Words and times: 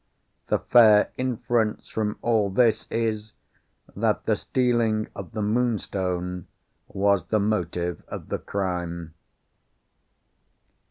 The 0.47 0.57
fair 0.57 1.11
inference 1.15 1.87
from 1.87 2.17
all 2.23 2.49
this 2.49 2.87
is, 2.89 3.33
that 3.95 4.25
the 4.25 4.35
stealing 4.35 5.07
of 5.15 5.33
the 5.33 5.43
Moonstone 5.43 6.47
was 6.87 7.25
the 7.25 7.39
motive 7.39 8.03
of 8.07 8.29
the 8.29 8.39
crime. 8.39 9.13